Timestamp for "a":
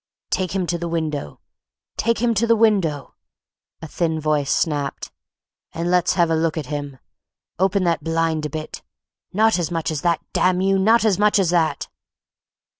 3.83-3.87, 6.31-6.35, 8.47-8.49